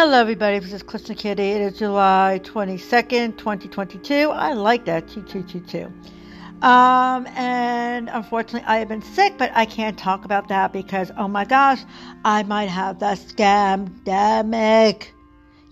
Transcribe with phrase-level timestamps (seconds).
[0.00, 0.60] Hello, everybody.
[0.60, 1.42] This is Krishna Kitty.
[1.42, 4.30] It is July 22nd, 2022.
[4.30, 5.08] I like that.
[5.08, 5.86] 2222.
[6.64, 11.26] Um, and unfortunately, I have been sick, but I can't talk about that because, oh
[11.26, 11.80] my gosh,
[12.24, 15.08] I might have the scamdemic.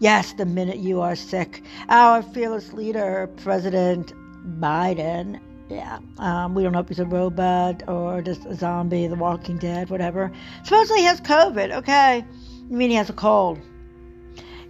[0.00, 1.62] Yes, the minute you are sick.
[1.88, 4.12] Our fearless leader, President
[4.60, 5.38] Biden,
[5.68, 9.58] yeah, um, we don't know if he's a robot or just a zombie, The Walking
[9.58, 10.32] Dead, whatever.
[10.64, 11.76] Supposedly he has COVID.
[11.76, 12.24] Okay.
[12.24, 13.60] I mean, he has a cold.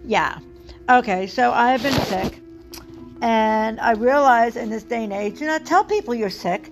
[0.07, 0.39] Yeah.
[0.89, 2.39] Okay, so I've been sick.
[3.21, 6.71] And I realize in this day and age, do not tell people you're sick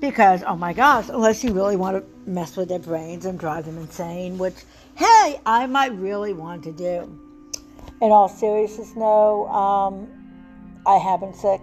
[0.00, 3.64] because, oh my gosh, unless you really want to mess with their brains and drive
[3.64, 4.54] them insane, which,
[4.96, 7.18] hey, I might really want to do.
[8.02, 10.06] In all seriousness, no, um,
[10.86, 11.62] I have been sick.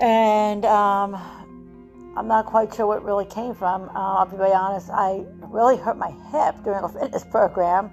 [0.00, 1.16] And um,
[2.16, 3.88] I'm not quite sure what really came from.
[3.88, 7.90] Uh, I'll be very honest, I really hurt my hip during a fitness program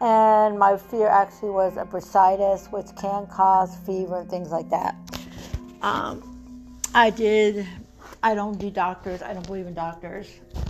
[0.00, 4.96] and my fear actually was a bursitis, which can cause fever and things like that.
[5.82, 7.66] Um, I did.
[8.22, 9.22] I don't do doctors.
[9.22, 10.26] I don't believe in doctors.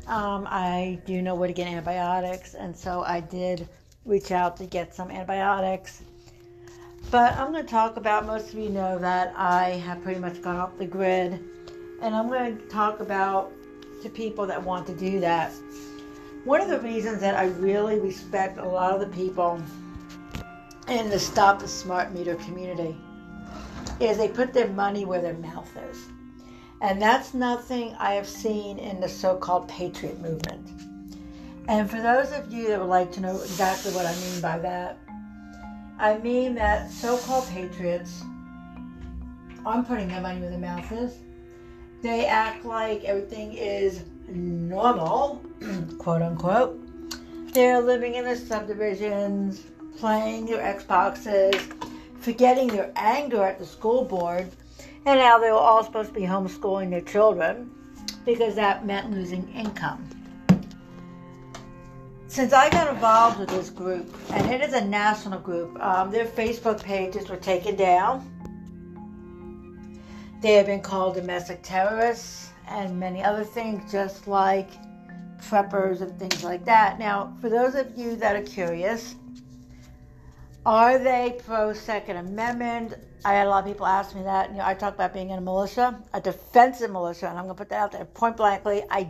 [0.06, 3.68] Um, I do know where to get antibiotics, and so I did
[4.04, 6.02] reach out to get some antibiotics.
[7.10, 8.26] But I'm going to talk about.
[8.26, 11.40] Most of you know that I have pretty much gone off the grid,
[12.02, 13.52] and I'm going to talk about
[14.02, 15.52] to people that want to do that
[16.44, 19.62] one of the reasons that I really respect a lot of the people
[20.88, 22.96] in the Stop the Smart Meter community
[24.00, 26.08] is they put their money where their mouth is.
[26.80, 30.66] And that's nothing I have seen in the so called patriot movement.
[31.68, 34.58] And for those of you that would like to know exactly what I mean by
[34.58, 34.98] that,
[35.98, 38.22] I mean that so called patriots,
[39.66, 41.18] I'm putting their money where their mouth is.
[42.00, 44.02] They act like everything is
[44.34, 45.42] normal,
[45.98, 46.78] quote unquote.
[47.52, 49.62] They're living in the subdivisions,
[49.98, 51.60] playing their Xboxes,
[52.20, 54.50] forgetting their anger at the school board,
[55.06, 57.70] and now they were all supposed to be homeschooling their children
[58.24, 60.08] because that meant losing income.
[62.28, 66.26] Since I got involved with this group, and it is a national group, um, their
[66.26, 68.30] Facebook pages were taken down.
[70.40, 74.70] They have been called domestic terrorists and many other things, just like
[75.42, 76.98] preppers and things like that.
[76.98, 79.14] Now, for those of you that are curious,
[80.64, 82.94] are they pro Second Amendment?
[83.24, 84.50] I had a lot of people ask me that.
[84.50, 87.56] You know, I talk about being in a militia, a defensive militia, and I'm going
[87.56, 88.82] to put that out there point blankly.
[88.90, 89.08] I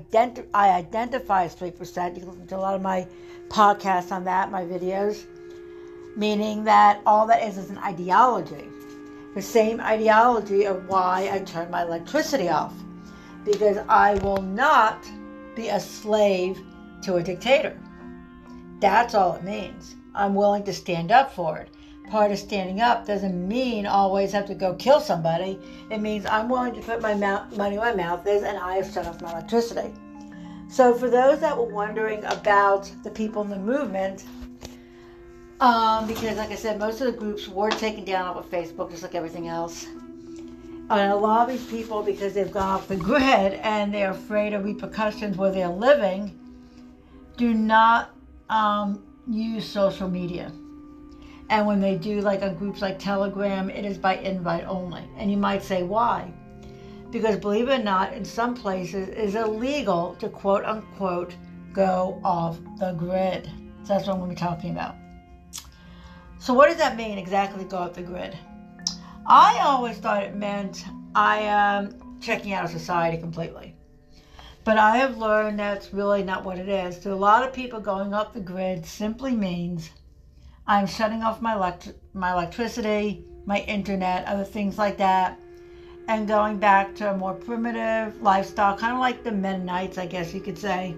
[0.55, 2.15] identify as 3%.
[2.15, 3.07] You can listen to a lot of my
[3.49, 5.27] podcasts on that, my videos,
[6.17, 8.65] meaning that all that is is an ideology.
[9.35, 12.75] The same ideology of why I turn my electricity off
[13.45, 15.07] because I will not
[15.55, 16.61] be a slave
[17.03, 17.79] to a dictator.
[18.81, 19.97] That's all it means.
[20.15, 21.69] I'm willing to stand up for it.
[22.11, 25.59] Part of standing up doesn't mean always have to go kill somebody.
[25.91, 28.77] It means I'm willing to put my mouth, money where my mouth is, and I
[28.77, 29.95] have shut off my electricity.
[30.69, 34.25] So, for those that were wondering about the people in the movement,
[35.61, 38.91] um, because like I said, most of the groups were taken down off of Facebook,
[38.91, 39.87] just like everything else.
[40.91, 44.53] And a lot of these people, because they've gone off the grid and they're afraid
[44.53, 46.37] of repercussions where they're living,
[47.37, 48.11] do not
[48.49, 50.51] um, use social media.
[51.49, 55.05] And when they do, like on groups like Telegram, it is by invite only.
[55.17, 56.33] And you might say, why?
[57.13, 61.35] Because believe it or not, in some places, it is illegal to quote unquote
[61.73, 63.49] go off the grid.
[63.85, 64.97] So that's what I'm going to be talking about.
[66.39, 68.37] So, what does that mean exactly, go off the grid?
[69.33, 73.77] I always thought it meant I am checking out of society completely.
[74.65, 76.99] But I have learned that's really not what it is.
[76.99, 79.91] To a lot of people, going off the grid simply means
[80.67, 85.39] I'm shutting off my, elect- my electricity, my internet, other things like that,
[86.09, 90.35] and going back to a more primitive lifestyle, kind of like the Mennonites, I guess
[90.35, 90.97] you could say.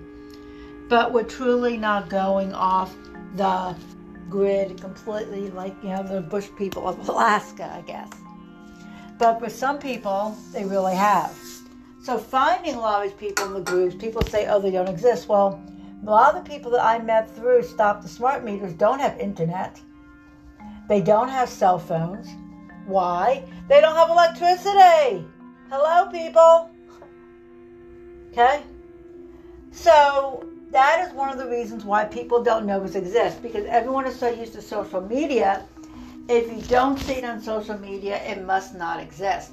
[0.88, 2.94] But we're truly not going off
[3.36, 3.76] the
[4.30, 8.21] grid completely like, you know, the bush people of Alaska, I guess.
[9.18, 11.36] But for some people, they really have.
[12.02, 14.88] So finding a lot of these people in the groups, people say, oh, they don't
[14.88, 15.28] exist.
[15.28, 15.62] Well,
[16.04, 19.18] a lot of the people that I met through Stop the Smart Meters don't have
[19.20, 19.80] internet.
[20.88, 22.28] They don't have cell phones.
[22.86, 23.44] Why?
[23.68, 25.24] They don't have electricity.
[25.70, 26.70] Hello, people.
[28.32, 28.64] Okay?
[29.70, 34.06] So that is one of the reasons why people don't know this exists because everyone
[34.06, 35.64] is so used to social media
[36.32, 39.52] if you don't see it on social media, it must not exist.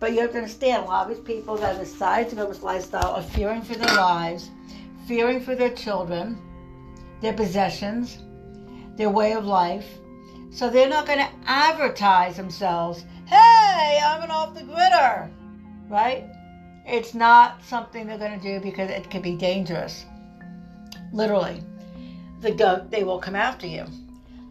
[0.00, 2.62] But you have to understand, a lot of these people that decide to go this
[2.62, 4.50] lifestyle are fearing for their lives,
[5.06, 6.38] fearing for their children,
[7.20, 8.18] their possessions.
[8.96, 9.86] their way of life.
[10.50, 15.30] So they're not going to advertise themselves, hey, I'm an off the gritter,
[15.88, 16.24] right?
[16.86, 20.04] It's not something they're going to do because it could be dangerous.
[21.12, 21.62] Literally,
[22.40, 23.86] the goat, they will come after you.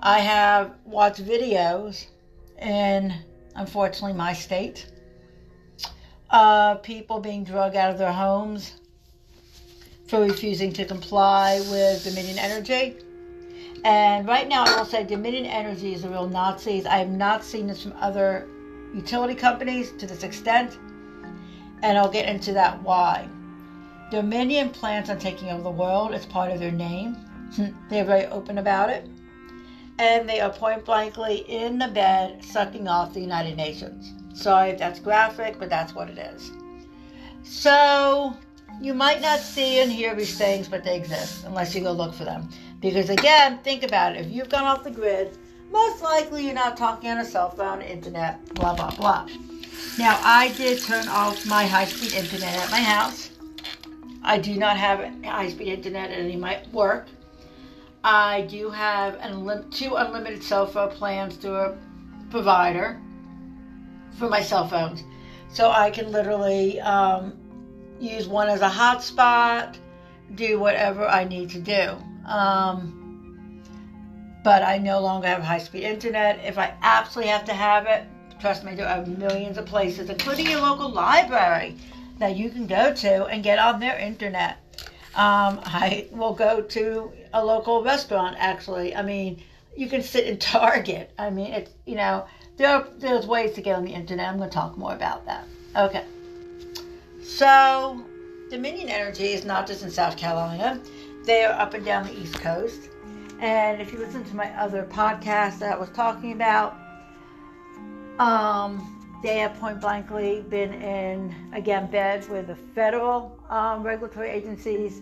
[0.04, 2.08] I have watched videos
[2.60, 3.14] in,
[3.56, 4.88] unfortunately, my state,
[6.32, 8.80] uh, people being drugged out of their homes
[10.08, 12.96] for refusing to comply with Dominion Energy.
[13.84, 16.88] And right now, I will say Dominion Energy is the real Nazis.
[16.88, 18.48] I have not seen this from other
[18.96, 20.80] utility companies to this extent,
[21.84, 23.28] and I'll get into that why.
[24.10, 26.12] Dominion plans on taking over the world.
[26.12, 27.16] It's part of their name.
[27.90, 29.08] They're very open about it.
[30.00, 34.14] And they are point blankly in the bed sucking off the United Nations.
[34.34, 36.52] Sorry if that's graphic, but that's what it is.
[37.44, 38.36] So,
[38.82, 42.14] you might not see and hear these things, but they exist unless you go look
[42.14, 42.50] for them.
[42.80, 44.26] Because again, think about it.
[44.26, 45.38] If you've gone off the grid,
[45.72, 49.28] most likely you're not talking on a cell phone, internet, blah, blah, blah.
[49.98, 53.32] Now, I did turn off my high speed internet at my house.
[54.24, 57.08] I do not have high speed internet at any of my work.
[58.04, 61.78] I do have an, two unlimited cell phone plans through a
[62.30, 63.00] provider
[64.18, 65.04] for my cell phones.
[65.50, 67.38] So I can literally um,
[68.00, 69.76] use one as a hotspot,
[70.36, 71.98] do whatever I need to do.
[72.26, 73.62] Um,
[74.44, 76.44] but I no longer have high speed internet.
[76.44, 78.06] If I absolutely have to have it,
[78.40, 81.76] trust me, there are millions of places, including your local library,
[82.18, 84.58] that you can go to and get on their internet.
[85.14, 88.96] Um, I will go to a local restaurant, actually.
[88.96, 89.44] I mean,
[89.76, 91.12] you can sit in Target.
[91.18, 92.26] I mean, it's, you know,
[92.58, 94.30] there are, there's ways to get on the internet.
[94.30, 95.46] I'm going to talk more about that.
[95.76, 96.06] Okay.
[97.24, 98.04] So,
[98.50, 100.82] Dominion Energy is not just in South Carolina,
[101.24, 102.90] they are up and down the East Coast.
[103.40, 106.76] And if you listen to my other podcast that I was talking about,
[108.20, 115.02] um, they have point blankly been in, again, bed with the federal um, regulatory agencies,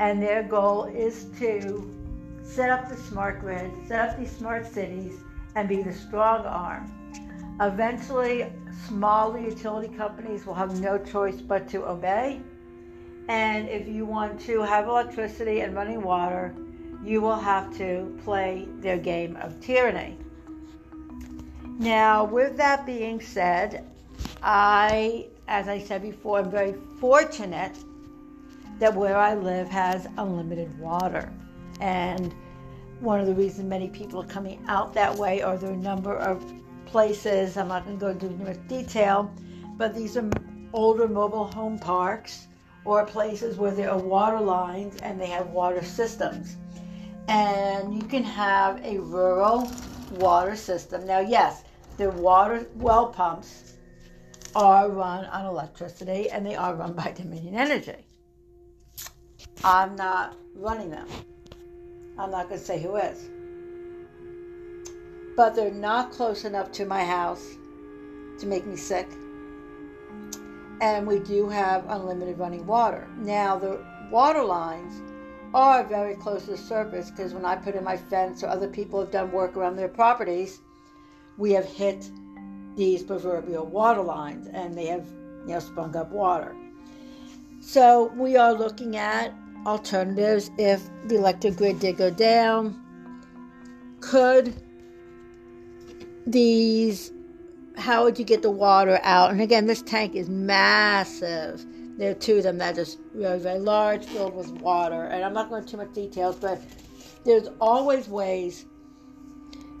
[0.00, 1.94] and their goal is to
[2.42, 5.20] set up the smart grid, set up these smart cities,
[5.54, 6.92] and be the strong arm.
[7.60, 8.46] Eventually,
[8.86, 12.40] smaller utility companies will have no choice but to obey.
[13.28, 16.54] And if you want to have electricity and running water,
[17.04, 20.18] you will have to play their game of tyranny.
[21.78, 23.86] Now, with that being said,
[24.42, 27.76] I, as I said before, am very fortunate
[28.80, 31.32] that where I live has unlimited water.
[31.80, 32.34] And
[32.98, 36.16] one of the reasons many people are coming out that way are there a number
[36.16, 36.44] of
[36.86, 39.32] places, I'm not going to go into much detail,
[39.76, 40.28] but these are
[40.72, 42.48] older mobile home parks
[42.84, 46.56] or places where there are water lines and they have water systems.
[47.28, 49.70] And you can have a rural
[50.12, 51.06] water system.
[51.06, 51.62] Now, yes,
[51.98, 53.74] the water well pumps
[54.54, 58.06] are run on electricity and they are run by Dominion Energy.
[59.64, 61.08] I'm not running them.
[62.16, 63.28] I'm not going to say who is.
[65.36, 67.44] But they're not close enough to my house
[68.38, 69.08] to make me sick.
[70.80, 73.08] And we do have unlimited running water.
[73.18, 75.02] Now, the water lines
[75.52, 78.68] are very close to the surface because when I put in my fence or other
[78.68, 80.60] people have done work around their properties,
[81.38, 82.10] we have hit
[82.76, 85.06] these proverbial water lines and they have
[85.46, 86.54] you know sprung up water.
[87.60, 89.32] So we are looking at
[89.66, 92.78] alternatives if the electric grid did go down.
[94.00, 94.54] Could
[96.26, 97.12] these
[97.76, 99.30] how would you get the water out?
[99.30, 101.64] And again, this tank is massive.
[101.96, 105.04] There are two of them that are just very, very large, filled with water.
[105.04, 106.60] And I'm not going into too much details, but
[107.24, 108.66] there's always ways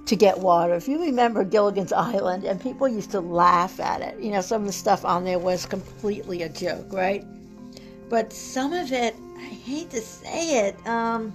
[0.08, 0.74] to get water.
[0.74, 4.62] If you remember Gilligan's Island, and people used to laugh at it, you know, some
[4.62, 7.24] of the stuff on there was completely a joke, right?
[8.08, 11.32] But some of it, I hate to say it, um,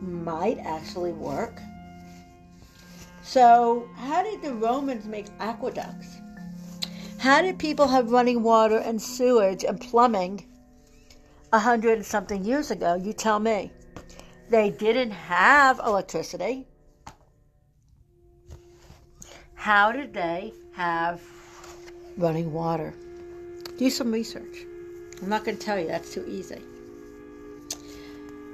[0.00, 1.60] might actually work.
[3.22, 6.16] So, how did the Romans make aqueducts?
[7.18, 10.46] How did people have running water and sewage and plumbing
[11.52, 12.96] a hundred and something years ago?
[12.96, 13.70] You tell me.
[14.50, 16.66] They didn't have electricity.
[19.64, 21.22] How did they have
[22.18, 22.92] running water?
[23.78, 24.66] Do some research.
[25.22, 26.60] I'm not going to tell you, that's too easy.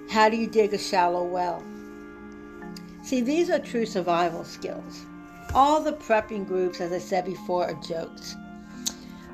[0.09, 1.65] How do you dig a shallow well?
[3.03, 5.05] See, these are true survival skills.
[5.53, 8.37] All the prepping groups, as I said before, are jokes.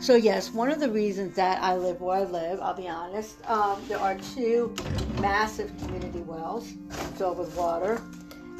[0.00, 3.36] So, yes, one of the reasons that I live where I live, I'll be honest,
[3.50, 4.74] um, there are two
[5.20, 6.72] massive community wells
[7.16, 8.00] filled with water,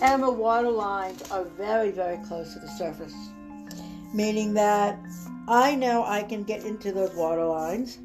[0.01, 3.15] and the water lines are very, very close to the surface,
[4.13, 4.99] meaning that
[5.49, 7.99] I know I can get into those water lines,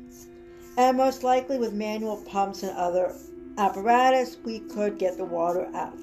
[0.77, 3.13] and most likely with manual pumps and other
[3.57, 5.99] apparatus, we could get the water out.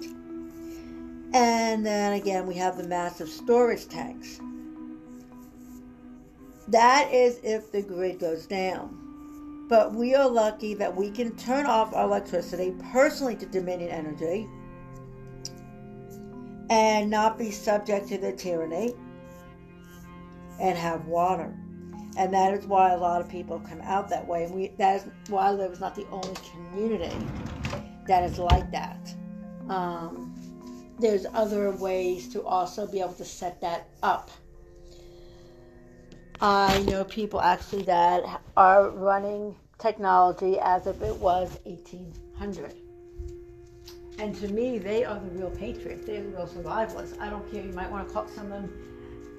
[1.33, 4.41] And then again, we have the massive storage tanks.
[6.69, 9.67] That is if the grid goes down.
[9.69, 14.49] But we are lucky that we can turn off our electricity personally to Dominion Energy
[16.71, 18.95] and not be subject to their tyranny
[20.61, 21.55] and have water.
[22.17, 24.45] And that is why a lot of people come out that way.
[24.45, 27.17] And we that is why there was not the only community
[28.07, 29.15] that is like that.
[29.69, 30.35] Um,
[30.99, 34.31] there's other ways to also be able to set that up.
[36.41, 42.75] I know people actually that are running technology as if it was 1800.
[44.19, 46.05] And to me, they are the real patriots.
[46.05, 47.19] They're the real survivalists.
[47.21, 47.65] I don't care.
[47.65, 48.73] You might want to call some of them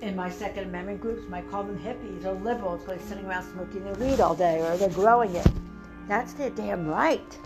[0.01, 3.43] in my Second Amendment groups, might call them hippies or liberals because they're sitting around
[3.51, 5.47] smoking their weed all day or they're growing it.
[6.07, 7.37] That's their damn right.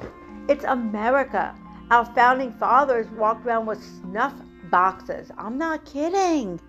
[0.47, 1.55] It's America.
[1.89, 4.33] Our founding fathers walked around with snuff
[4.69, 5.31] boxes.
[5.37, 6.59] I'm not kidding.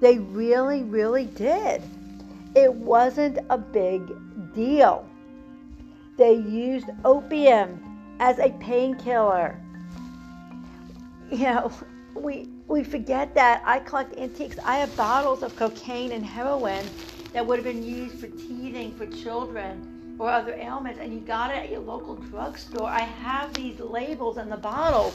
[0.00, 1.82] They really, really did.
[2.54, 4.02] It wasn't a big
[4.54, 5.08] deal.
[6.16, 9.60] They used opium as a painkiller.
[11.30, 11.72] You know,
[12.14, 14.56] we we forget that I collect antiques.
[14.64, 16.84] I have bottles of cocaine and heroin
[17.32, 21.50] that would have been used for teething for children or other ailments, and you got
[21.50, 22.86] it at your local drugstore.
[22.86, 25.14] I have these labels and the bottles,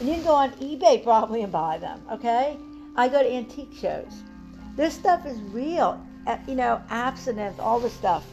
[0.00, 2.02] and you can go on eBay probably and buy them.
[2.10, 2.56] Okay,
[2.96, 4.22] I go to antique shows.
[4.76, 6.04] This stuff is real.
[6.26, 8.26] Uh, you know, abstinence, all this stuff.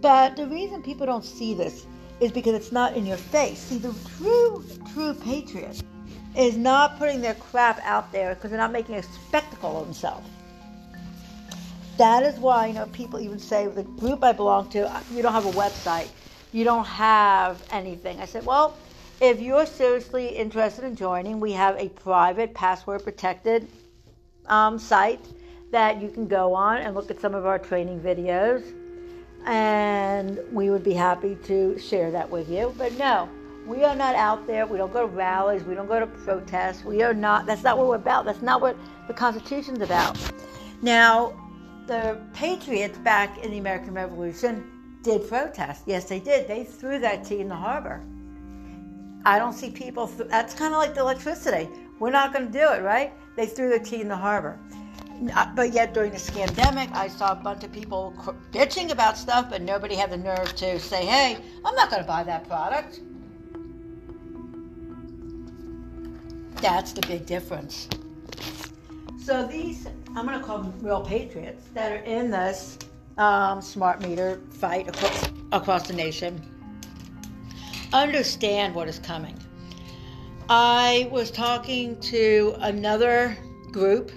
[0.00, 1.86] But the reason people don't see this
[2.20, 3.58] is because it's not in your face.
[3.58, 5.82] See, the true, true patriot
[6.36, 10.28] is not putting their crap out there because they're not making a spectacle of themselves.
[11.96, 15.32] That is why, you know, people even say the group I belong to, you don't
[15.32, 16.08] have a website,
[16.52, 18.20] you don't have anything.
[18.20, 18.76] I said, well,
[19.20, 23.66] if you're seriously interested in joining, we have a private, password protected
[24.46, 25.24] um, site
[25.72, 28.62] that you can go on and look at some of our training videos.
[29.46, 32.74] And we would be happy to share that with you.
[32.76, 33.28] But no,
[33.66, 34.66] we are not out there.
[34.66, 35.64] We don't go to rallies.
[35.64, 36.84] We don't go to protests.
[36.84, 37.46] We are not.
[37.46, 38.24] That's not what we're about.
[38.24, 38.76] That's not what
[39.08, 40.18] the Constitution's about.
[40.82, 41.32] Now,
[41.86, 45.82] the Patriots back in the American Revolution did protest.
[45.86, 46.48] Yes, they did.
[46.48, 48.02] They threw that tea in the harbor.
[49.24, 50.08] I don't see people.
[50.08, 51.68] Th- that's kind of like the electricity.
[51.98, 53.12] We're not going to do it, right?
[53.36, 54.58] They threw the tea in the harbor.
[55.54, 58.14] But yet, during the scandemic, I saw a bunch of people
[58.52, 62.06] bitching about stuff, but nobody had the nerve to say, "Hey, I'm not going to
[62.06, 63.00] buy that product."
[66.60, 67.88] That's the big difference.
[69.22, 72.78] So these, I'm going to call them real patriots that are in this
[73.18, 76.40] um, smart meter fight across, across the nation.
[77.92, 79.36] Understand what is coming.
[80.48, 83.36] I was talking to another
[83.72, 84.12] group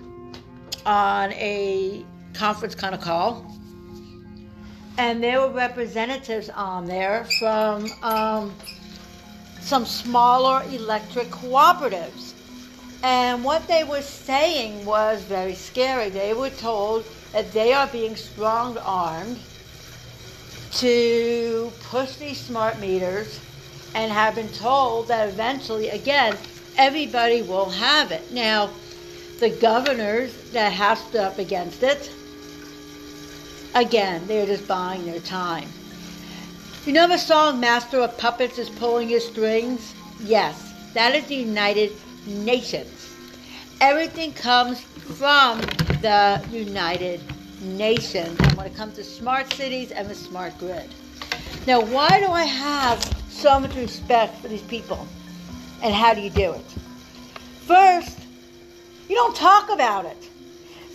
[0.86, 3.46] on a conference kind of call,
[4.98, 8.54] and there were representatives on there from um,
[9.62, 12.34] some smaller electric cooperatives
[13.02, 16.10] and what they were saying was very scary.
[16.10, 19.40] They were told that they are being strong armed
[20.74, 23.40] to push these smart meters
[23.96, 26.36] and have been told that eventually, again,
[26.78, 28.32] everybody will have it.
[28.32, 28.70] Now,
[29.40, 32.12] the governors that have stood up against it,
[33.75, 35.68] again, they're just buying their time.
[36.86, 39.94] You know the song Master of Puppets is Pulling Your Strings?
[40.22, 41.91] Yes, that is the United
[42.25, 43.13] nations.
[43.82, 45.60] Everything comes from
[46.01, 47.22] the United
[47.62, 50.89] Nations when it comes to smart cities and the smart grid.
[51.68, 55.08] Now, why do I have so much respect for these people?
[55.82, 56.65] And how do you do it?
[57.65, 58.18] First,
[59.08, 60.29] you don't talk about it.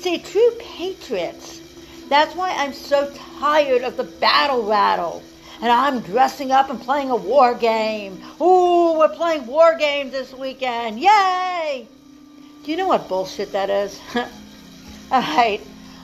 [0.05, 1.63] See, true patriots,
[2.11, 5.23] that's why I'm so tired of the battle rattle
[5.63, 8.23] and I'm dressing up and playing a war game.
[8.39, 11.01] Ooh, we're playing war games this weekend.
[11.01, 11.89] Yay!
[12.65, 13.99] Do you know what bullshit that is?
[14.15, 14.27] All
[15.11, 15.63] right.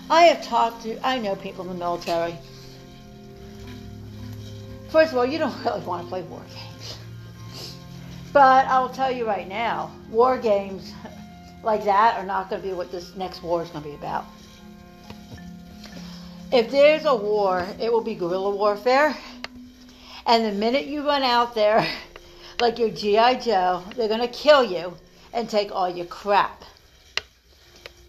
[0.09, 2.39] I have talked to, I know people in the military.
[4.89, 6.97] First of all, you don't really want to play war games.
[8.33, 10.91] But I will tell you right now, war games
[11.63, 13.95] like that are not going to be what this next war is going to be
[13.95, 14.25] about.
[16.53, 19.17] If there's a war, it will be guerrilla warfare
[20.27, 21.87] And the minute you run out there,
[22.61, 23.35] like your G.I.
[23.41, 24.97] Joe, they're going to kill you
[25.33, 26.65] and take all your crap.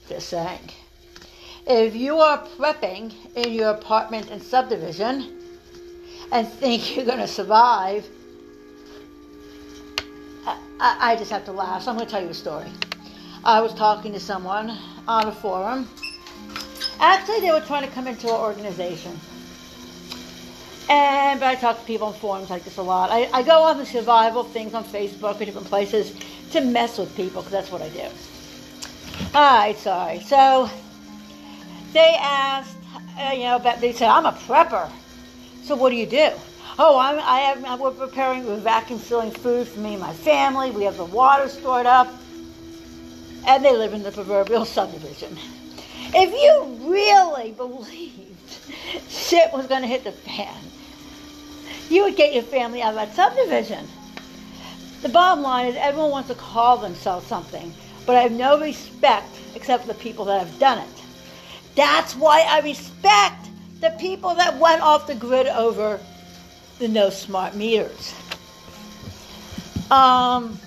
[0.10, 0.72] Just saying.
[1.68, 5.40] If you are prepping in your apartment and subdivision
[6.32, 8.06] and think you're going to survive,
[10.80, 11.84] I, I, just have to laugh.
[11.84, 12.68] So I'm going to tell you a story.
[13.44, 15.90] I was talking to someone on a forum.
[17.00, 19.20] Actually, they were trying to come into our organization.
[20.90, 23.10] And but I talk to people on forums like this a lot.
[23.10, 26.14] I, I go on the survival things on Facebook or different places
[26.52, 28.06] to mess with people because that's what I do.
[29.34, 30.20] All right, sorry.
[30.20, 30.70] So
[31.94, 32.78] they asked,
[33.18, 34.92] uh, you know, they said, I'm a prepper.
[35.64, 36.30] So what do you do?
[36.78, 40.70] Oh, I'm, I have, we're preparing, we're vacuum sealing food for me and my family.
[40.72, 42.12] We have the water stored up.
[43.48, 45.38] And they live in the proverbial subdivision.
[46.14, 48.22] If you really believed
[49.10, 50.56] shit was going to hit the fan,
[51.90, 53.88] you would get your family out of that subdivision.
[55.02, 57.74] The bottom line is everyone wants to call themselves something,
[58.06, 61.04] but I have no respect except for the people that have done it.
[61.76, 63.48] That's why I respect
[63.80, 66.00] the people that went off the grid over
[66.80, 68.14] the no smart meters.
[69.90, 70.60] Um,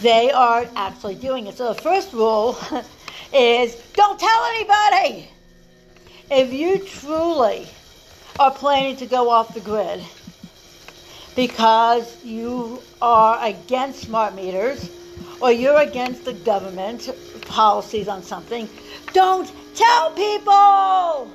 [0.00, 1.56] they are actually doing it.
[1.56, 2.58] So the first rule
[3.32, 5.28] is don't tell anybody.
[6.30, 7.68] If you truly
[8.38, 10.02] are planning to go off the grid
[11.36, 14.90] because you are against smart meters
[15.40, 17.10] or you're against the government
[17.42, 18.68] policies on something,
[19.12, 21.30] don't tell people.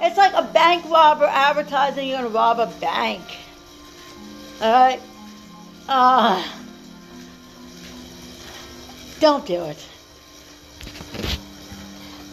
[0.00, 3.22] It's like a bank robber advertising you're going to rob a bank.
[4.60, 5.00] All right?
[5.88, 6.44] Uh,
[9.22, 9.78] don't do it.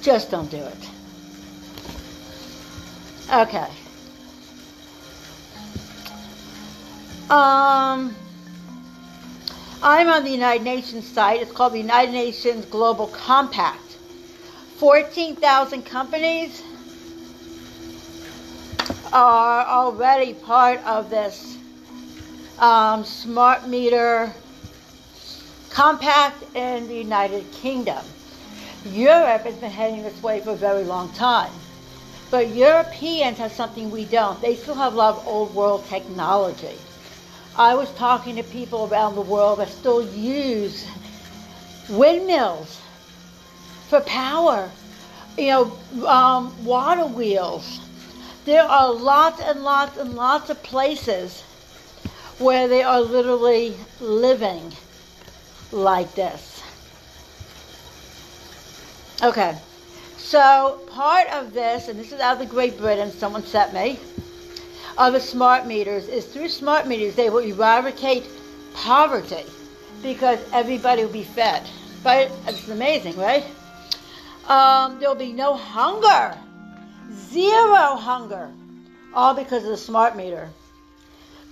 [0.01, 0.89] Just don't do it.
[3.31, 3.67] Okay.
[7.29, 8.15] Um,
[9.83, 11.43] I'm on the United Nations site.
[11.43, 13.97] It's called the United Nations Global Compact.
[14.77, 16.63] 14,000 companies
[19.13, 21.55] are already part of this
[22.57, 24.33] um, smart meter
[25.69, 28.03] compact in the United Kingdom.
[28.85, 31.51] Europe has been heading this way for a very long time.
[32.31, 34.39] But Europeans have something we don't.
[34.41, 36.77] They still have a lot of old world technology.
[37.55, 40.87] I was talking to people around the world that still use
[41.89, 42.79] windmills
[43.89, 44.69] for power,
[45.37, 47.81] you know, um, water wheels.
[48.45, 51.41] There are lots and lots and lots of places
[52.37, 54.71] where they are literally living
[55.71, 56.63] like this.
[59.21, 59.57] Okay.
[60.17, 63.99] So part of this, and this is out of the Great Britain, someone sent me,
[64.97, 68.25] of the smart meters is through smart meters they will eradicate
[68.73, 69.43] poverty
[70.01, 71.63] because everybody will be fed.
[72.03, 73.45] But it's amazing, right?
[74.47, 76.37] Um, there'll be no hunger,
[77.13, 78.49] zero hunger,
[79.13, 80.49] all because of the smart meter.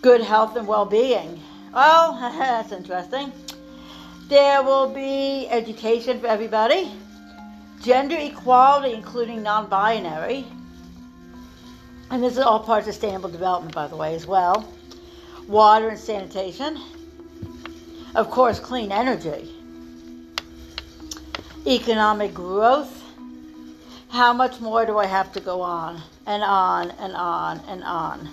[0.02, 1.42] Good health and well-being.
[1.74, 3.32] Oh, that's interesting.
[4.28, 6.92] There will be education for everybody
[7.82, 10.46] gender equality, including non binary.
[12.10, 14.68] And this is all part of sustainable development, by the way, as well.
[15.48, 16.78] Water and sanitation.
[18.16, 19.54] Of course, clean energy.
[21.66, 23.04] Economic growth.
[24.10, 28.30] How much more do I have to go on and on and on and on?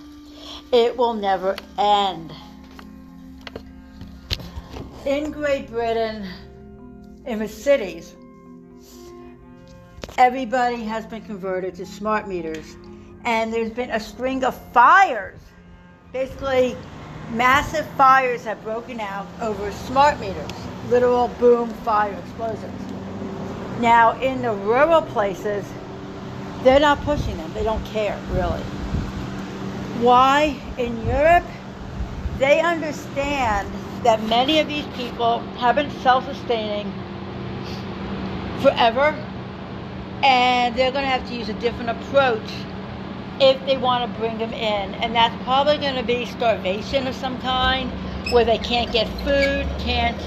[0.71, 2.33] It will never end.
[5.05, 6.27] In Great Britain,
[7.27, 8.15] in the cities,
[10.17, 12.75] everybody has been converted to smart meters.
[13.23, 15.37] And there's been a string of fires.
[16.11, 16.75] Basically,
[17.33, 20.49] massive fires have broken out over smart meters,
[20.89, 22.81] literal boom fire explosions.
[23.79, 25.65] Now, in the rural places,
[26.63, 27.53] they're not pushing them.
[27.53, 28.63] They don't care, really.
[30.01, 30.59] Why?
[30.79, 31.45] In Europe,
[32.39, 33.71] they understand
[34.05, 36.91] that many of these people have been self sustaining
[38.61, 39.15] forever
[40.21, 42.49] and they're going to have to use a different approach
[43.39, 44.93] if they want to bring them in.
[44.95, 47.89] And that's probably going to be starvation of some kind,
[48.31, 50.17] where they can't get food, can't,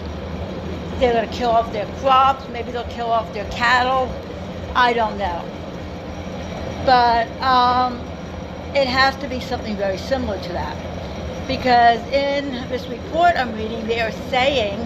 [0.99, 4.13] they're going to kill off their crops, maybe they'll kill off their cattle.
[4.75, 5.45] I don't know.
[6.85, 7.99] But um,
[8.75, 10.98] it has to be something very similar to that.
[11.49, 14.79] Because in this report I'm reading, they are saying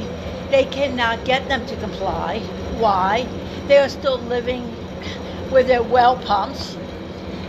[0.50, 2.38] they cannot get them to comply.
[2.78, 3.26] Why?
[3.66, 4.64] They are still living
[5.50, 6.76] with their well pumps,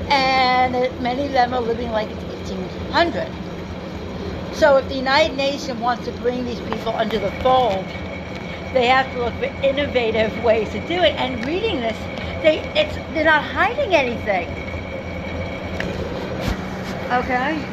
[0.10, 3.28] and many of them are living like it's 100.
[4.56, 7.86] So if the United Nations wants to bring these people under the fold,
[8.74, 11.14] they have to look for innovative ways to do it.
[11.18, 11.98] And reading this,
[12.42, 14.50] they it's they're not hiding anything.
[17.12, 17.73] Okay.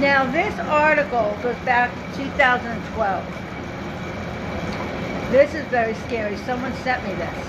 [0.00, 3.24] Now this article goes back to 2012.
[5.30, 6.38] This is very scary.
[6.38, 7.46] Someone sent me this.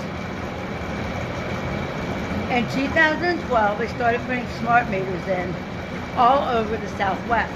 [2.50, 5.54] In 2012, they started putting smart meters in
[6.14, 7.54] all over the Southwest.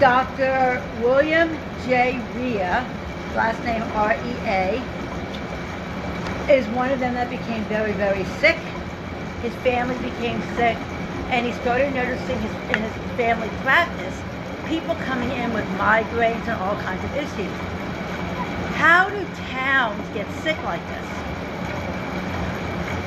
[0.00, 0.82] Dr.
[1.00, 1.56] William
[1.86, 2.20] J.
[2.34, 2.82] Rea,
[3.36, 4.82] last name R-E-A,
[6.52, 8.58] is one of them that became very, very sick.
[9.42, 10.76] His family became sick,
[11.30, 14.20] and he started noticing his, in his family practice
[14.66, 17.52] people coming in with migraines and all kinds of issues.
[18.76, 21.06] How do towns get sick like this?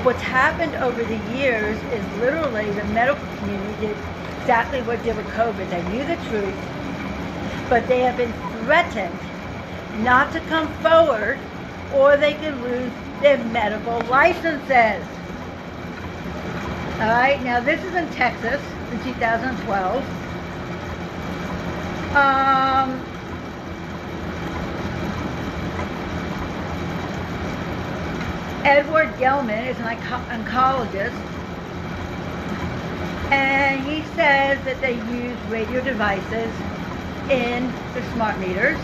[0.03, 3.97] What's happened over the years is literally the medical community did
[4.41, 5.69] exactly what did with COVID.
[5.69, 6.55] They knew the truth,
[7.69, 9.19] but they have been threatened
[10.03, 11.37] not to come forward
[11.93, 15.05] or they could lose their medical licenses.
[17.01, 18.61] All right, now this is in Texas
[18.91, 20.03] in 2012.
[22.15, 23.01] Um,
[28.63, 29.97] Edward Gelman is an
[30.29, 31.17] oncologist,
[33.31, 36.53] and he says that they use radio devices
[37.31, 38.77] in the smart meters.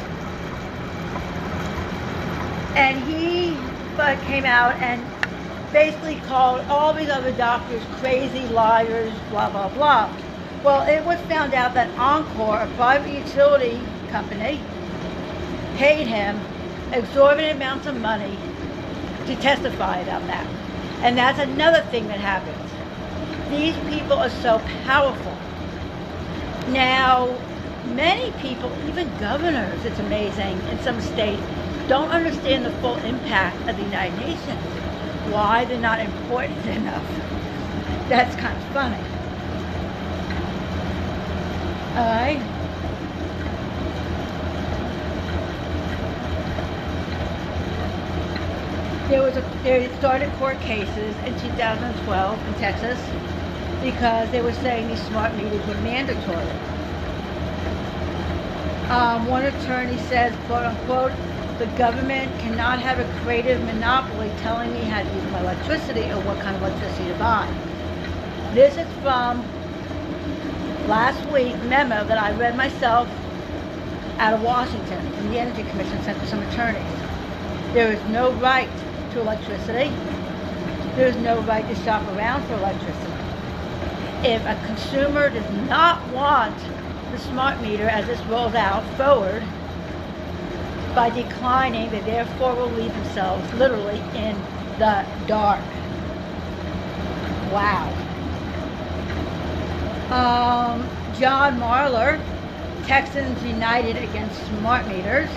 [2.75, 3.55] And he
[3.99, 5.05] uh, came out and
[5.77, 10.11] basically called all these other doctors crazy liars, blah, blah, blah.
[10.63, 14.59] Well, it was found out that Oncor, a private utility company,
[15.75, 16.39] paid him
[16.91, 18.35] exorbitant amounts of money
[19.27, 20.47] to testify about that.
[21.03, 22.57] And that's another thing that happens.
[23.51, 25.37] These people are so powerful.
[26.73, 27.37] Now,
[27.93, 31.43] many people, even governors, it's amazing, in some states,
[31.87, 34.86] don't understand the full impact of the United Nations.
[35.31, 37.05] Why they're not important enough.
[38.09, 38.97] That's kind of funny.
[41.97, 42.41] All right.
[49.07, 52.99] there was a they started court cases in 2012 in Texas
[53.81, 56.45] because they were saying these smart meters were mandatory.
[58.89, 61.11] Um, one attorney says, quote unquote,
[61.57, 66.19] the government cannot have a creative monopoly telling me how to use my electricity or
[66.21, 67.47] what kind of electricity to buy.
[68.53, 69.41] This is from
[70.87, 73.07] last week memo that I read myself
[74.19, 76.83] out of Washington from the Energy Commission sent to some attorneys.
[77.73, 78.69] There is no right
[79.13, 79.91] to electricity.
[80.95, 83.13] There's no right to shop around for electricity.
[84.23, 86.55] If a consumer does not want
[87.11, 89.43] the smart meter as this rolls out forward,
[90.97, 94.35] by declining, they therefore will leave themselves literally in
[94.79, 95.61] the dark.
[97.53, 97.85] Wow.
[100.09, 102.19] Um, John Marler,
[102.87, 105.29] Texans United Against Smart Meters,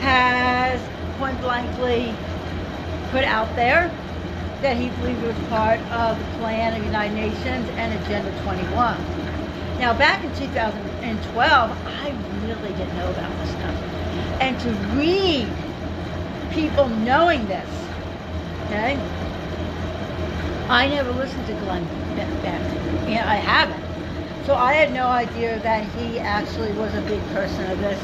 [0.00, 0.80] has
[1.18, 2.14] point blankly
[3.10, 3.94] put out there
[4.62, 8.96] that he believed was part of the plan of United Nations and Agenda 21.
[9.78, 12.14] Now, back in 2012, I
[12.46, 13.87] really didn't know about this stuff.
[14.40, 15.48] And to read
[16.52, 17.68] people knowing this,
[18.66, 18.98] okay,
[20.68, 21.84] I never listened to Glenn
[22.42, 22.60] Beck.
[23.08, 23.82] Yeah, I haven't.
[24.46, 27.98] So I had no idea that he actually was a big person of this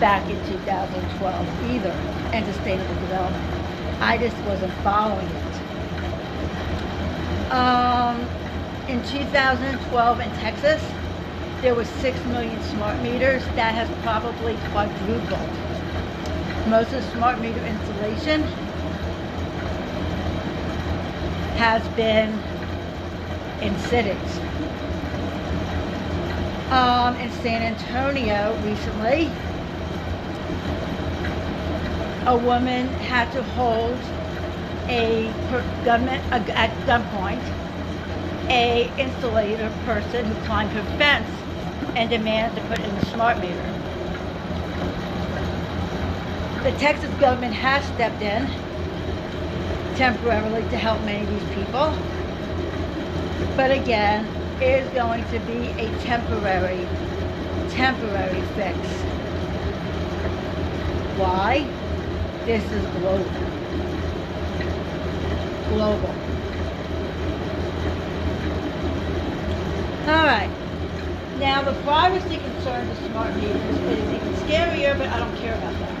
[0.00, 1.88] back in 2012 either,
[2.32, 4.02] and sustainable development.
[4.02, 5.56] I just wasn't following it.
[7.52, 8.26] Um,
[8.88, 10.82] in 2012 in Texas,
[11.62, 13.42] there were 6 million smart meters.
[13.56, 15.75] That has probably quadrupled.
[16.68, 18.42] Most of smart meter installation
[21.56, 22.40] has been
[23.62, 24.40] in cities.
[26.70, 29.30] Um, in San Antonio recently,
[32.26, 33.98] a woman had to hold
[34.88, 35.28] a
[35.86, 37.42] a, at gunpoint
[38.50, 41.28] a installator person who climbed her fence
[41.96, 43.75] and demanded to put in the smart meter.
[46.66, 48.50] The Texas government has stepped in
[49.94, 51.94] temporarily to help many of these people.
[53.54, 54.26] But again,
[54.60, 56.84] it is going to be a temporary,
[57.70, 58.74] temporary fix.
[61.14, 61.68] Why?
[62.46, 63.30] This is global.
[65.70, 66.14] Global.
[70.08, 70.50] All right.
[71.38, 75.78] Now, the privacy concerns of smart meters is even scarier, but I don't care about
[75.78, 75.95] that.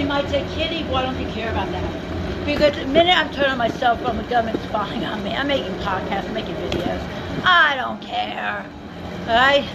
[0.00, 2.46] You might say, Kitty, why don't you care about that?
[2.46, 5.34] Because the minute I'm turning on my cell phone, the government's spying on me.
[5.34, 7.00] I'm making podcasts, I'm making videos.
[7.44, 8.64] I don't care.
[9.28, 9.68] Alright?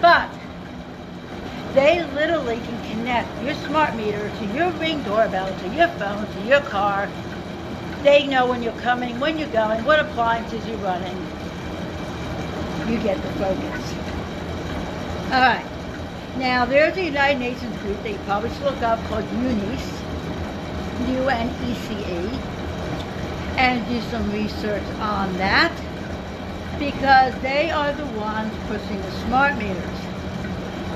[0.00, 0.30] But
[1.74, 6.40] they literally can connect your smart meter to your ring doorbell, to your phone, to
[6.46, 7.10] your car.
[8.04, 11.16] They know when you're coming, when you're going, what appliances you're running.
[12.88, 13.94] You get the focus.
[15.32, 15.66] Alright.
[16.38, 20.02] Now, there's a United Nations group that you probably should look up called UNECE,
[21.08, 22.38] U-N-E-C-E,
[23.56, 25.72] and do some research on that
[26.78, 29.98] because they are the ones pushing the smart meters.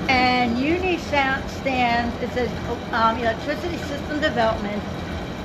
[0.09, 2.51] And UNECE stands, it says
[2.93, 4.81] um, Electricity System Development,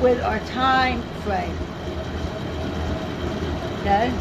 [0.00, 1.56] with our time frame.
[3.80, 4.12] Okay?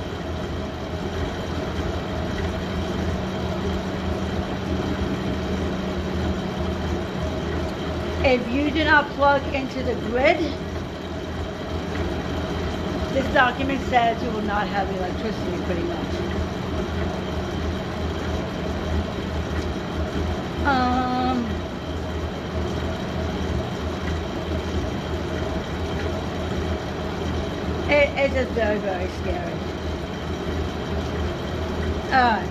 [8.23, 10.37] If you do not plug into the grid,
[13.13, 15.97] this document says you will not have electricity pretty much.
[20.67, 21.43] Um,
[27.89, 29.53] it, it's just very, very scary.
[32.13, 32.47] Alright.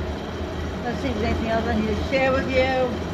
[0.85, 3.10] Let's see if there's anything else I need to share with you.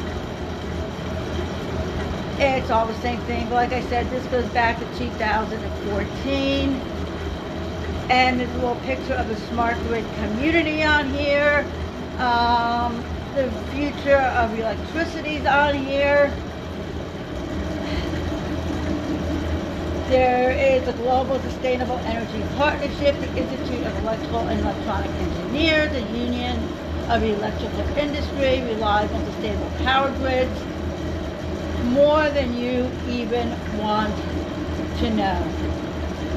[2.39, 3.45] It's all the same thing.
[3.45, 6.69] But like I said, this goes back to 2014.
[8.09, 11.65] And there's a little picture of the smart grid community on here.
[12.19, 16.31] Um, the future of electricity is on here.
[20.09, 26.01] There is a Global Sustainable Energy Partnership, the Institute of Electrical and Electronic Engineers, the
[26.17, 26.55] Union
[27.09, 30.66] of Electrical Industry relies on sustainable power grids
[31.97, 34.15] more than you even want
[34.99, 35.41] to know.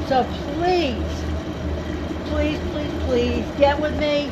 [0.07, 0.23] So
[0.55, 1.23] please,
[2.25, 4.31] please, please, please get with me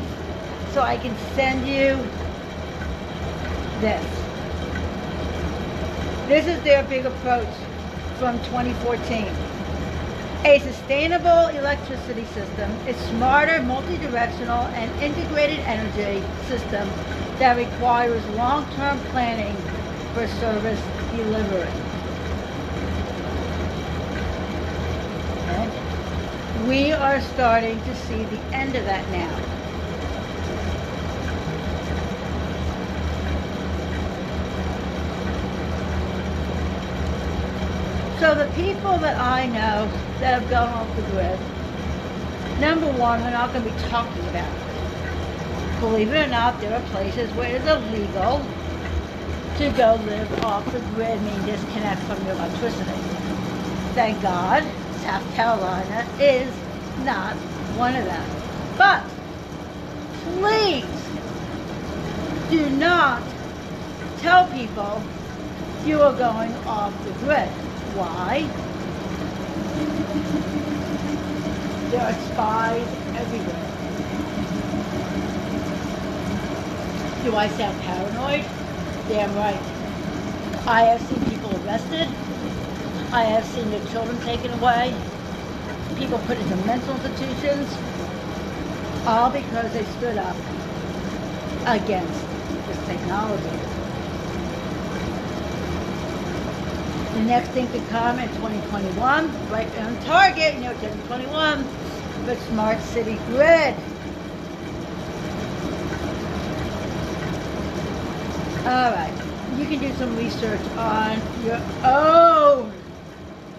[0.72, 1.96] so I can send you
[3.80, 4.04] this.
[6.26, 7.54] This is their big approach
[8.18, 9.26] from 2014.
[10.46, 16.88] A sustainable electricity system is smarter, multi-directional, and integrated energy system
[17.38, 19.54] that requires long-term planning
[20.12, 20.80] for service
[21.16, 21.68] delivery.
[25.42, 26.66] Okay?
[26.66, 29.50] We are starting to see the end of that now.
[38.20, 41.38] So the people that I know that have gone off the grid,
[42.60, 45.80] number one, we're not going to be talking about it.
[45.80, 48.44] Believe it or not, there are places where it's illegal
[49.60, 52.96] to go live off the grid, mean disconnect from your electricity.
[53.92, 54.64] Thank God,
[55.02, 56.50] South Carolina is
[57.04, 57.36] not
[57.76, 58.30] one of them.
[58.78, 59.04] But
[60.24, 60.86] please
[62.48, 63.22] do not
[64.20, 65.02] tell people
[65.84, 67.50] you are going off the grid.
[67.92, 68.48] Why?
[71.90, 73.66] There are spies everywhere.
[77.24, 78.59] Do I sound paranoid?
[79.10, 79.60] Damn right.
[80.68, 82.06] I have seen people arrested.
[83.12, 84.94] I have seen their children taken away.
[85.96, 87.66] People put into mental institutions.
[89.08, 90.36] All because they stood up
[91.66, 92.22] against
[92.68, 93.50] this technology.
[97.14, 101.66] The next thing to come in 2021, right on target, you know, 2021,
[102.26, 103.74] the smart city grid.
[108.70, 109.12] All right,
[109.56, 112.72] you can do some research on your own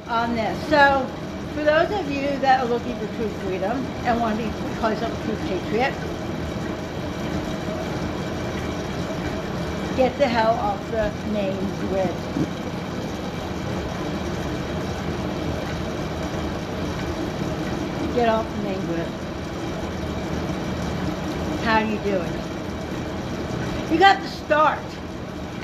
[0.08, 0.58] on this.
[0.70, 1.06] So,
[1.54, 4.92] for those of you that are looking for true freedom and want to be call
[4.92, 5.94] yourself a true patriot,
[9.98, 12.16] get the hell off the main grid.
[18.16, 19.08] Get off the main grid.
[21.66, 23.92] How do you do it?
[23.92, 24.80] You got to start.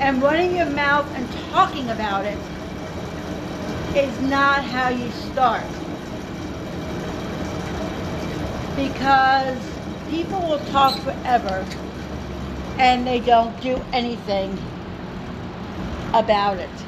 [0.00, 2.38] And running your mouth and talking about it
[3.94, 5.66] is not how you start.
[8.76, 11.66] Because people will talk forever
[12.78, 14.60] and they don't do anything
[16.14, 16.87] about it.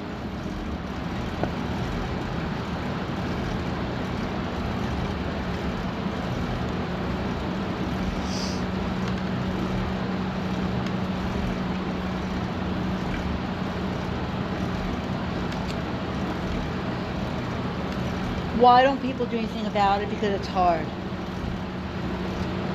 [18.60, 20.10] Why don't people do anything about it?
[20.10, 20.86] Because it's hard.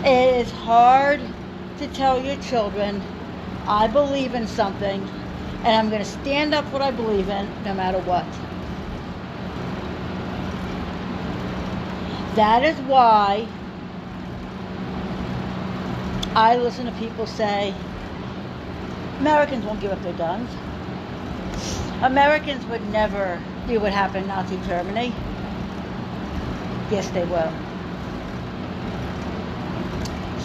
[0.04, 1.22] It is hard
[1.78, 3.04] to tell your children,
[3.68, 5.08] I believe in something,
[5.64, 8.26] and I'm going to stand up what I believe in no matter what.
[12.36, 13.48] That is why
[16.36, 17.76] I listen to people say,
[19.20, 20.50] Americans won't give up their guns.
[22.02, 25.14] Americans would never do what happened in Nazi Germany.
[26.92, 27.52] Yes, they will.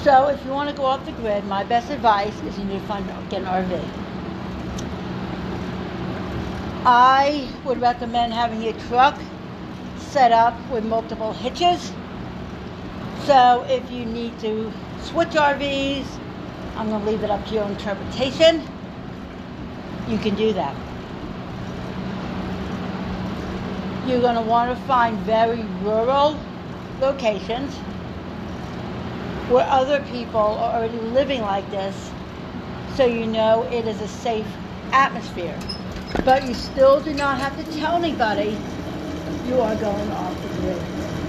[0.03, 2.81] So if you want to go off the grid, my best advice is you need
[2.81, 3.81] to find get an RV.
[6.87, 9.21] I would recommend having your truck
[9.99, 11.93] set up with multiple hitches.
[13.27, 14.73] So if you need to
[15.03, 16.07] switch RVs,
[16.77, 18.63] I'm going to leave it up to your interpretation.
[20.09, 20.75] You can do that.
[24.11, 26.37] You're going to want to find very rural
[27.01, 27.73] locations
[29.49, 32.11] where other people are already living like this
[32.97, 34.49] so you know it is a safe
[34.91, 35.57] atmosphere.
[36.25, 38.59] But you still do not have to tell anybody
[39.47, 40.83] you are going off the grid.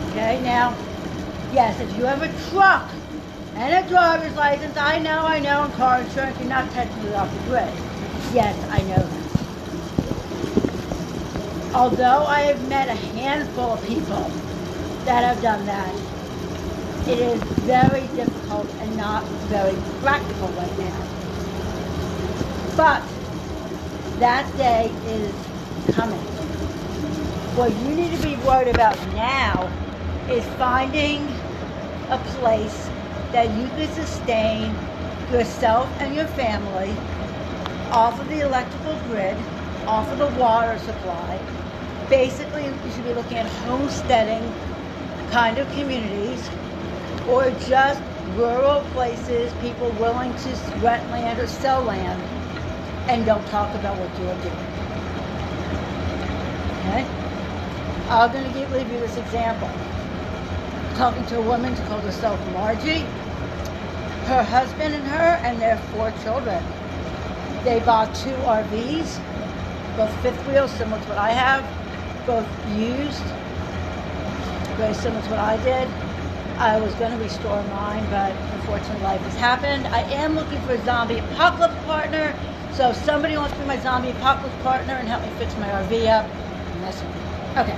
[0.09, 0.75] Okay, now,
[1.53, 2.89] yes, if you have a truck
[3.57, 7.31] and a driver's license, I know, I know, and car insurance, you're not technically off
[7.31, 7.73] the grid.
[8.33, 9.20] Yes, I know that.
[11.73, 14.29] Although I have met a handful of people
[15.05, 15.95] that have done that,
[17.07, 21.07] it is very difficult and not very practical right now.
[22.75, 23.01] But
[24.19, 25.33] that day is
[25.95, 26.19] coming.
[27.55, 29.71] What you need to be worried about now
[30.29, 31.25] is finding
[32.09, 32.89] a place
[33.31, 34.75] that you can sustain
[35.31, 36.91] yourself and your family
[37.91, 39.37] off of the electrical grid,
[39.87, 41.39] off of the water supply,
[42.09, 44.43] basically you should be looking at homesteading
[45.31, 46.49] kind of communities
[47.27, 48.01] or just
[48.35, 50.49] rural places, people willing to
[50.81, 52.21] rent land or sell land
[53.09, 54.81] and don't talk about what you're doing.
[56.81, 57.05] Okay?
[58.09, 59.69] I'm going to give, you this example.
[60.95, 63.05] Talking to a woman calls herself Margie,
[64.27, 66.63] her husband and her, and their four children.
[67.63, 69.19] They bought two RVs,
[69.95, 71.63] both fifth wheels, similar to what I have,
[72.25, 73.23] both used,
[74.77, 75.87] very similar to what I did.
[76.57, 79.87] I was going to restore mine, but unfortunately life has happened.
[79.87, 82.35] I am looking for a zombie apocalypse partner,
[82.73, 85.67] so if somebody wants to be my zombie apocalypse partner and help me fix my
[85.67, 86.25] RV up,
[86.81, 87.21] mess with me.
[87.61, 87.77] Okay.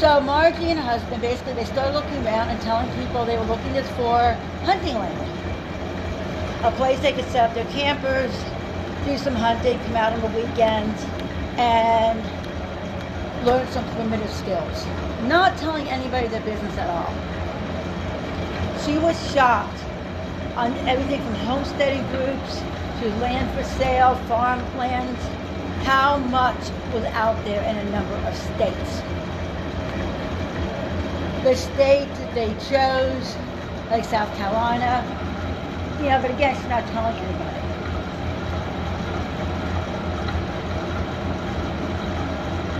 [0.00, 3.44] So Margie and her husband, basically, they started looking around and telling people they were
[3.44, 4.32] looking for
[4.62, 5.28] hunting land.
[6.64, 8.32] A place they could set up their campers,
[9.04, 11.04] do some hunting, come out on the weekends,
[11.58, 12.24] and
[13.44, 14.86] learn some primitive skills.
[15.28, 17.14] Not telling anybody their business at all.
[18.84, 19.80] She was shocked
[20.56, 22.62] on everything from homesteading groups
[23.00, 25.20] to land for sale, farm farmlands,
[25.84, 29.02] how much was out there in a number of states.
[31.44, 33.36] The state that they chose,
[33.90, 35.06] like South Carolina,
[36.00, 37.47] you know, but again, she's not telling anybody.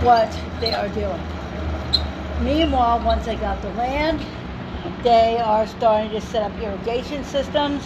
[0.03, 0.31] What
[0.61, 1.21] they are doing.
[2.41, 4.25] Meanwhile, once they got the land,
[5.03, 7.83] they are starting to set up irrigation systems.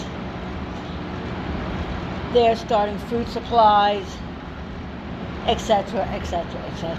[2.34, 4.05] They're starting food supplies,
[5.47, 6.97] etc., etc., etc.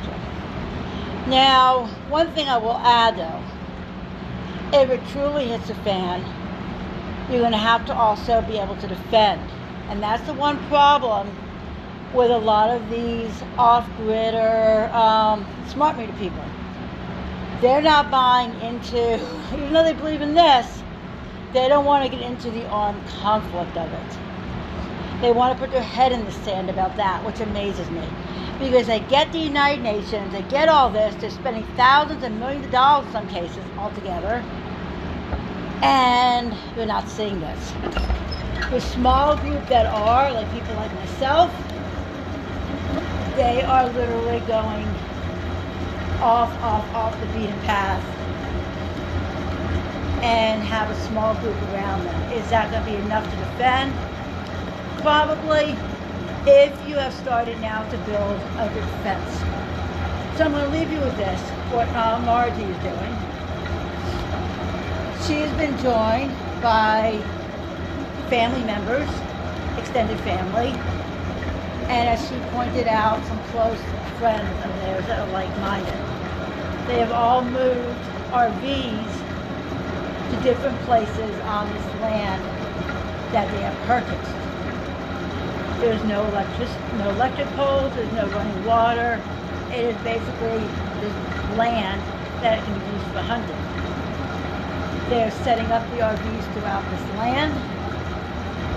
[1.29, 6.23] Now, one thing I will add though, if it truly hits a fan,
[7.31, 9.41] you're going to have to also be able to defend.
[9.89, 11.29] And that's the one problem
[12.15, 16.45] with a lot of these off-grid or um, smart meter people.
[17.61, 19.15] They're not buying into,
[19.53, 20.83] even though they believe in this,
[21.53, 25.21] they don't want to get into the armed conflict of it.
[25.21, 28.03] They want to put their head in the sand about that, which amazes me.
[28.59, 32.65] Because they get the United Nations, they get all this, they're spending thousands and millions
[32.67, 34.45] of dollars in some cases altogether,
[35.83, 37.73] and they're not seeing this.
[38.71, 41.53] The small group that are, like people like myself,
[43.37, 44.87] they are literally going
[46.21, 48.03] off, off, off the beaten path
[50.23, 52.33] and have a small group around them.
[52.33, 53.93] Is that going to be enough to defend?
[55.03, 55.77] Probably,
[56.47, 58.71] if you have started now to build a
[59.03, 59.41] fence.
[60.39, 63.15] So I'm going to leave you with this, what uh, Margie is doing.
[65.27, 66.33] She has been joined
[66.63, 67.23] by
[68.29, 69.09] family members,
[69.77, 70.75] extended family,
[71.89, 73.79] and as she pointed out, some close
[74.19, 75.95] friends of theirs that are like-minded.
[76.89, 78.01] They have all moved
[78.33, 79.11] RVs
[80.31, 82.43] to different places on this land
[83.33, 84.35] that they have purchased.
[85.81, 86.69] There's no electric,
[86.99, 89.21] no electric poles, there's no running water.
[89.73, 90.61] It is basically
[91.01, 91.15] this
[91.59, 92.01] land
[92.41, 93.59] that can be used for hunting.
[95.11, 97.74] They're setting up the RVs throughout this land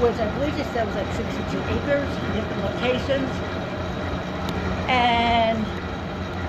[0.02, 3.30] which I believe they said was like 62 acres, different locations.
[4.90, 5.66] And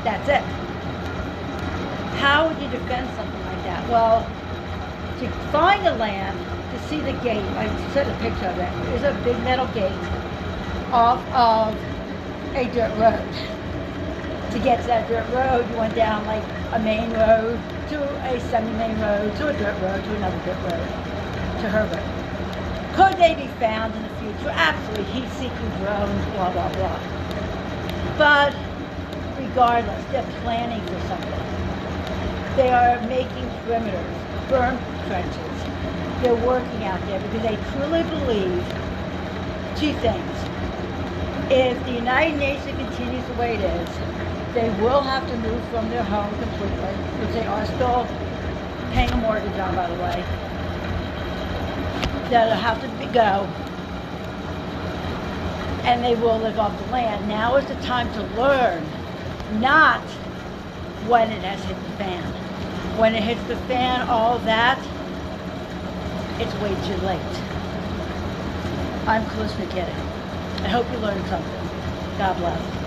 [0.05, 0.43] that's it.
[2.19, 3.89] How would you defend something like that?
[3.89, 4.21] Well,
[5.21, 6.39] to find the land,
[6.73, 9.93] to see the gate, I sent a picture of it, there's a big metal gate
[10.93, 11.75] off of
[12.55, 13.25] a dirt road.
[14.53, 17.59] To get to that dirt road, you went down like a main road
[17.91, 20.89] to a semi-main road to a dirt road to another dirt road
[21.61, 22.18] to her road.
[22.99, 24.51] Could they be found in the future?
[24.51, 25.05] Absolutely.
[25.15, 26.99] Heat-seeking drones, blah, blah, blah.
[28.19, 28.53] But
[29.39, 32.57] regardless, they're planning for something.
[32.57, 34.19] They are making perimeters,
[34.51, 34.75] berm
[35.07, 36.23] trenches.
[36.25, 38.67] They're working out there because they truly believe
[39.79, 40.37] two things.
[41.55, 43.89] If the United Nations continues the way it is,
[44.55, 48.09] they will have to move from their home completely, which they are still
[48.91, 50.48] paying a mortgage on, by the way
[52.31, 53.47] that'll have to go.
[55.87, 57.27] And they will live off the land.
[57.29, 58.85] Now is the time to learn,
[59.61, 60.01] not
[61.09, 62.25] when it has hit the fan.
[62.99, 64.79] When it hits the fan, all that,
[66.41, 67.21] it's way too late.
[69.07, 69.93] I'm Calista Kitty.
[70.65, 72.19] I hope you learned something.
[72.19, 72.78] God bless.